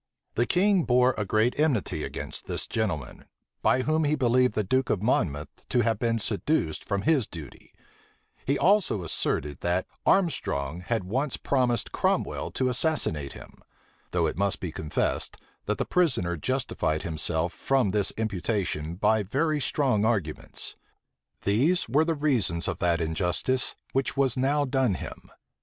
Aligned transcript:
The 0.33 0.47
king 0.47 0.81
bore 0.83 1.13
a 1.15 1.25
great 1.25 1.59
enmity 1.59 2.03
against 2.03 2.47
this 2.47 2.65
gentleman, 2.65 3.25
by 3.61 3.83
whom 3.83 4.03
he 4.03 4.15
believed 4.15 4.55
the 4.55 4.63
duke 4.63 4.89
of 4.89 5.03
Monmouth 5.03 5.49
to 5.69 5.81
have 5.81 5.99
been 5.99 6.17
seduced 6.17 6.83
from 6.83 7.03
his 7.03 7.27
duty; 7.27 7.71
he 8.43 8.57
also 8.57 9.03
asserted, 9.03 9.59
that 9.59 9.85
Armstrong 10.03 10.79
had 10.79 11.03
once 11.03 11.37
promised 11.37 11.91
Cromwell 11.91 12.49
to 12.49 12.67
assassinate 12.67 13.33
him; 13.33 13.59
though 14.09 14.25
it 14.25 14.35
must 14.39 14.59
be 14.59 14.71
confessed, 14.71 15.37
that 15.67 15.77
the 15.77 15.85
prisoner 15.85 16.35
justified 16.35 17.03
himself 17.03 17.53
from 17.53 17.89
this 17.89 18.09
imputation 18.17 18.95
by 18.95 19.21
very 19.21 19.59
strong 19.59 20.03
arguments. 20.03 20.75
These 21.43 21.87
were 21.87 22.05
the 22.05 22.15
reasons 22.15 22.67
of 22.67 22.79
that 22.79 23.01
injustice 23.01 23.75
which 23.91 24.17
was 24.17 24.35
now 24.35 24.65
done 24.65 24.95
him. 24.95 25.29